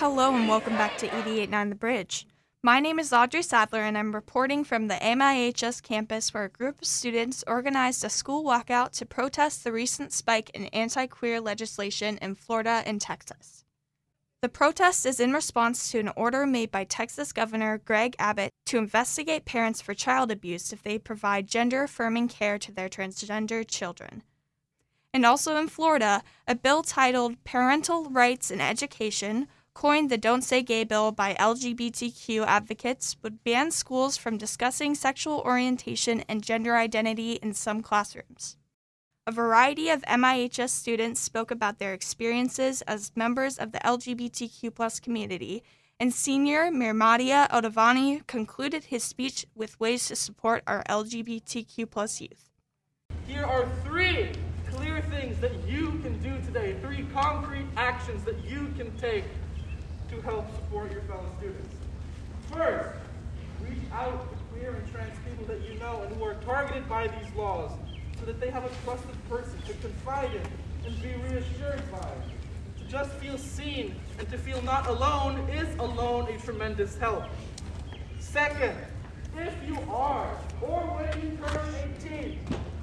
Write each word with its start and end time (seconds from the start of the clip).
Hello 0.00 0.34
and 0.34 0.48
welcome 0.48 0.78
back 0.78 0.96
to 0.96 1.06
889 1.08 1.68
The 1.68 1.74
Bridge. 1.74 2.26
My 2.62 2.80
name 2.80 2.98
is 2.98 3.12
Audrey 3.12 3.42
Sadlier 3.42 3.82
and 3.82 3.98
I'm 3.98 4.14
reporting 4.14 4.64
from 4.64 4.88
the 4.88 4.94
MIHS 4.94 5.82
campus 5.82 6.32
where 6.32 6.44
a 6.44 6.48
group 6.48 6.80
of 6.80 6.88
students 6.88 7.44
organized 7.46 8.02
a 8.02 8.08
school 8.08 8.42
walkout 8.42 8.92
to 8.92 9.04
protest 9.04 9.62
the 9.62 9.72
recent 9.72 10.14
spike 10.14 10.48
in 10.54 10.68
anti 10.68 11.06
queer 11.06 11.38
legislation 11.38 12.16
in 12.22 12.34
Florida 12.34 12.82
and 12.86 12.98
Texas. 12.98 13.66
The 14.40 14.48
protest 14.48 15.04
is 15.04 15.20
in 15.20 15.34
response 15.34 15.90
to 15.90 15.98
an 15.98 16.12
order 16.16 16.46
made 16.46 16.70
by 16.70 16.84
Texas 16.84 17.34
Governor 17.34 17.76
Greg 17.76 18.16
Abbott 18.18 18.52
to 18.64 18.78
investigate 18.78 19.44
parents 19.44 19.82
for 19.82 19.92
child 19.92 20.30
abuse 20.30 20.72
if 20.72 20.82
they 20.82 20.98
provide 20.98 21.46
gender 21.46 21.82
affirming 21.82 22.28
care 22.28 22.58
to 22.58 22.72
their 22.72 22.88
transgender 22.88 23.68
children. 23.68 24.22
And 25.12 25.26
also 25.26 25.56
in 25.56 25.68
Florida, 25.68 26.22
a 26.48 26.54
bill 26.54 26.82
titled 26.82 27.42
Parental 27.44 28.08
Rights 28.08 28.50
in 28.50 28.62
Education, 28.62 29.48
coined 29.74 30.10
the 30.10 30.18
Don't 30.18 30.42
Say 30.42 30.62
Gay 30.62 30.84
bill 30.84 31.12
by 31.12 31.34
LGBTQ 31.34 32.44
advocates, 32.46 33.16
would 33.22 33.44
ban 33.44 33.70
schools 33.70 34.16
from 34.16 34.36
discussing 34.36 34.94
sexual 34.94 35.40
orientation 35.40 36.22
and 36.28 36.42
gender 36.42 36.76
identity 36.76 37.34
in 37.34 37.54
some 37.54 37.82
classrooms. 37.82 38.56
A 39.26 39.32
variety 39.32 39.90
of 39.90 40.02
MIHS 40.02 40.70
students 40.70 41.20
spoke 41.20 41.50
about 41.50 41.78
their 41.78 41.94
experiences 41.94 42.82
as 42.82 43.12
members 43.14 43.58
of 43.58 43.72
the 43.72 43.78
LGBTQ 43.78 45.02
community, 45.02 45.62
and 46.00 46.12
senior 46.12 46.70
Mirmadia 46.70 47.48
Odavani 47.50 48.26
concluded 48.26 48.84
his 48.84 49.04
speech 49.04 49.46
with 49.54 49.78
ways 49.78 50.08
to 50.08 50.16
support 50.16 50.62
our 50.66 50.82
LGBTQ 50.84 52.20
youth. 52.20 52.50
Here 53.26 53.44
are 53.44 53.68
three 53.84 54.32
clear 54.70 55.02
things 55.02 55.38
that 55.40 55.52
you 55.68 55.90
can 56.02 56.18
do 56.22 56.40
today, 56.46 56.74
three 56.80 57.06
concrete 57.12 57.66
actions 57.76 58.24
that 58.24 58.42
you 58.44 58.72
can 58.76 58.96
take 58.96 59.24
to 60.10 60.20
help 60.22 60.52
support 60.56 60.90
your 60.92 61.02
fellow 61.02 61.26
students. 61.38 61.74
First, 62.50 62.98
reach 63.62 63.78
out 63.92 64.30
to 64.30 64.36
queer 64.52 64.74
and 64.74 64.92
trans 64.92 65.16
people 65.28 65.44
that 65.46 65.60
you 65.68 65.78
know 65.78 66.02
and 66.02 66.16
who 66.16 66.24
are 66.24 66.34
targeted 66.44 66.88
by 66.88 67.06
these 67.06 67.34
laws 67.36 67.70
so 68.18 68.26
that 68.26 68.40
they 68.40 68.50
have 68.50 68.64
a 68.64 68.70
trusted 68.84 69.28
person 69.28 69.60
to 69.66 69.74
confide 69.74 70.30
in 70.34 70.42
and 70.86 71.02
be 71.02 71.14
reassured 71.28 71.82
by. 71.92 72.10
To 72.78 72.84
just 72.88 73.10
feel 73.12 73.38
seen 73.38 73.94
and 74.18 74.28
to 74.30 74.38
feel 74.38 74.60
not 74.62 74.86
alone 74.88 75.38
is 75.50 75.72
alone 75.78 76.28
a 76.28 76.38
tremendous 76.38 76.96
help. 76.96 77.24
Second, 78.18 78.76
if 79.36 79.54
you 79.66 79.78
are 79.90 80.30
or 80.60 80.80
when 80.80 81.22
you 81.22 81.36
turn 81.36 81.74
18, 82.04 82.38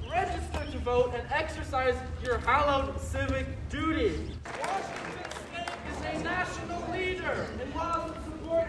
register 0.09 0.71
to 0.71 0.79
vote 0.79 1.13
and 1.13 1.23
exercise 1.31 1.95
your 2.23 2.37
hallowed 2.39 2.99
civic 2.99 3.45
duty. 3.69 4.31
Washington 4.45 5.31
State 5.51 6.15
is 6.15 6.21
a 6.21 6.23
national 6.23 6.91
leader 6.91 7.47
in 7.61 7.77
laws 7.77 8.11
that 8.11 8.23
support 8.23 8.67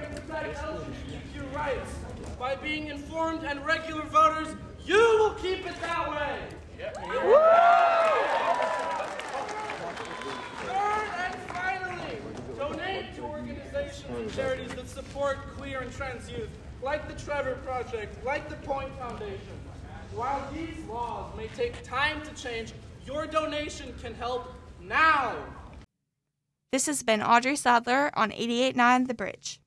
LGBTQ 0.59 1.55
rights. 1.55 1.95
By 2.39 2.57
being 2.57 2.89
informed 2.89 3.45
and 3.45 3.65
regular 3.65 4.03
voters, 4.03 4.49
you 4.85 4.97
will 4.97 5.35
keep 5.35 5.67
it 5.67 5.81
that 5.81 6.11
way. 6.11 6.39
Third 10.67 11.09
and 11.19 11.35
finally, 11.49 12.19
donate 12.57 13.15
to 13.17 13.23
organizations 13.23 14.17
and 14.17 14.33
charities 14.33 14.75
that 14.75 14.89
support 14.89 15.39
queer 15.57 15.81
and 15.81 15.93
trans 15.93 16.31
youth, 16.31 16.51
like 16.83 17.09
the 17.09 17.15
Trevor 17.23 17.57
Project, 17.65 18.25
like 18.25 18.49
the 18.49 18.57
Point 18.57 18.97
Foundation. 18.99 19.59
While 20.15 20.49
these 20.53 20.79
laws 20.89 21.37
may 21.37 21.49
take 21.49 21.83
time 21.83 22.23
to 22.23 22.35
change, 22.35 22.73
your 23.05 23.27
donation 23.27 23.95
can 24.01 24.15
help 24.15 24.53
now. 24.81 25.37
This 26.73 26.87
has 26.87 27.03
been 27.03 27.23
Audrey 27.23 27.57
Sadlier 27.57 28.11
on 28.15 28.31
889 28.33 29.05
The 29.05 29.15
Bridge. 29.15 29.61